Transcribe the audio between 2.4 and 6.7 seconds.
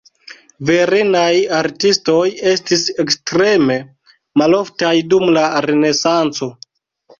estis ekstreme maloftaj dum la Renesanco.